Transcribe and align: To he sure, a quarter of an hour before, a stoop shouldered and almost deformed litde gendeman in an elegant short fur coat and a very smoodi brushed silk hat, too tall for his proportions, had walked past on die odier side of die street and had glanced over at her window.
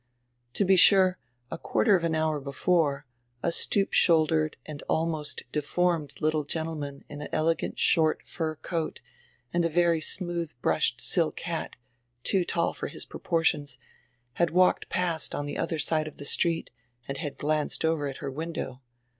To 0.53 0.65
he 0.65 0.75
sure, 0.77 1.19
a 1.51 1.59
quarter 1.59 1.95
of 1.95 2.03
an 2.03 2.15
hour 2.15 2.39
before, 2.39 3.05
a 3.43 3.51
stoop 3.51 3.93
shouldered 3.93 4.57
and 4.65 4.81
almost 4.89 5.43
deformed 5.51 6.15
litde 6.15 6.47
gendeman 6.47 7.03
in 7.07 7.21
an 7.21 7.27
elegant 7.31 7.77
short 7.77 8.23
fur 8.25 8.55
coat 8.55 8.99
and 9.53 9.63
a 9.63 9.69
very 9.69 9.99
smoodi 10.01 10.55
brushed 10.63 11.01
silk 11.01 11.41
hat, 11.41 11.75
too 12.23 12.43
tall 12.43 12.73
for 12.73 12.87
his 12.87 13.05
proportions, 13.05 13.77
had 14.33 14.49
walked 14.49 14.89
past 14.89 15.35
on 15.35 15.45
die 15.45 15.53
odier 15.53 15.79
side 15.79 16.07
of 16.07 16.17
die 16.17 16.23
street 16.25 16.71
and 17.07 17.19
had 17.19 17.37
glanced 17.37 17.85
over 17.85 18.07
at 18.07 18.17
her 18.25 18.31
window. 18.31 18.81